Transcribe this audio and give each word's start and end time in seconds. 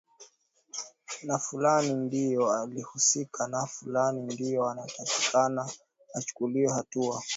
na 1.23 1.37
fulani 1.39 1.93
ndio 1.93 2.53
alihusika 2.53 3.47
na 3.47 3.65
fulani 3.65 4.21
ndio 4.21 4.69
anatakikana 4.69 5.69
achukuliwe 6.13 6.73
hatua 6.73 7.23